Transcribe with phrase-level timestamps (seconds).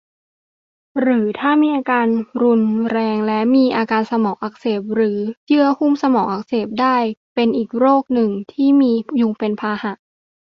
[1.01, 2.07] หรือถ้ามีอาการ
[2.43, 2.61] รุน
[2.91, 6.97] แรง จะมีอาการสมองอักเสบ หรือเยื่อหุ้มสมองอักเสบได้
[7.35, 7.69] เป็นอีก
[8.13, 8.91] หนึ่งโรคที่มี
[9.21, 9.93] ยุงเป็นพาหะ